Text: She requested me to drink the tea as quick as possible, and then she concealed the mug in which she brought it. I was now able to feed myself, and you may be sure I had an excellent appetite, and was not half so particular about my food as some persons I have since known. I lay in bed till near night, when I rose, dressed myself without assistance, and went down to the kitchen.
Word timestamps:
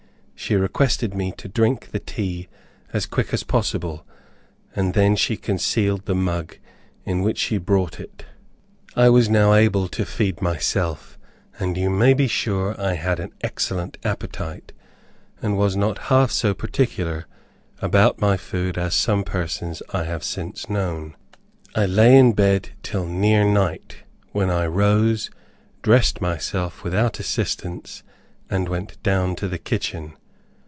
She 0.43 0.55
requested 0.55 1.13
me 1.13 1.31
to 1.33 1.47
drink 1.47 1.91
the 1.91 1.99
tea 1.99 2.47
as 2.91 3.05
quick 3.05 3.31
as 3.31 3.43
possible, 3.43 4.07
and 4.75 4.95
then 4.95 5.15
she 5.15 5.37
concealed 5.37 6.05
the 6.07 6.15
mug 6.15 6.57
in 7.05 7.21
which 7.21 7.37
she 7.37 7.59
brought 7.59 7.99
it. 7.99 8.25
I 8.95 9.07
was 9.11 9.29
now 9.29 9.53
able 9.53 9.87
to 9.89 10.03
feed 10.03 10.41
myself, 10.41 11.19
and 11.59 11.77
you 11.77 11.91
may 11.91 12.15
be 12.15 12.25
sure 12.27 12.73
I 12.81 12.95
had 12.95 13.19
an 13.19 13.31
excellent 13.41 13.97
appetite, 14.03 14.73
and 15.43 15.59
was 15.59 15.77
not 15.77 15.99
half 16.09 16.31
so 16.31 16.55
particular 16.55 17.27
about 17.79 18.19
my 18.19 18.35
food 18.35 18.79
as 18.79 18.95
some 18.95 19.23
persons 19.23 19.83
I 19.93 20.05
have 20.05 20.23
since 20.23 20.67
known. 20.67 21.15
I 21.75 21.85
lay 21.85 22.17
in 22.17 22.33
bed 22.33 22.69
till 22.81 23.05
near 23.05 23.43
night, 23.45 23.97
when 24.31 24.49
I 24.49 24.65
rose, 24.65 25.29
dressed 25.83 26.19
myself 26.19 26.83
without 26.83 27.19
assistance, 27.19 28.01
and 28.49 28.67
went 28.67 29.01
down 29.03 29.35
to 29.35 29.47
the 29.47 29.59
kitchen. 29.59 30.13